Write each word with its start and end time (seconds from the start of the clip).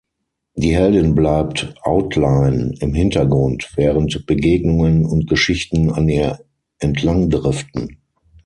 Die 0.55 0.75
Heldin 0.75 1.13
bleibt 1.13 1.75
'outline' 1.83 2.73
im 2.79 2.95
Hintergrund, 2.95 3.69
während 3.75 4.25
Begegnungen 4.25 5.05
und 5.05 5.29
Geschichten 5.29 5.91
an 5.91 6.09
ihr 6.09 6.39
entlang 6.79 7.29
driften. 7.29 7.99